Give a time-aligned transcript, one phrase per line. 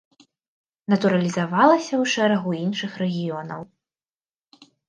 [0.93, 3.61] Натуралізавалася ў шэрагу іншых рэгіёнаў.